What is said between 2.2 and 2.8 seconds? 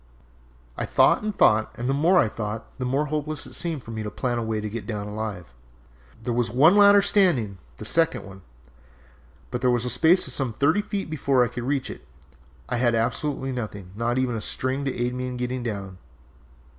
thought